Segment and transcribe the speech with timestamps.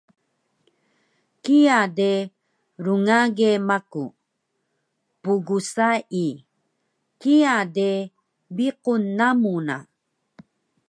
[1.43, 2.11] Kiya de
[2.85, 4.05] rngage maku.
[5.23, 6.01] Pgsai,
[7.21, 7.89] kiya de
[8.55, 9.75] biqun namu na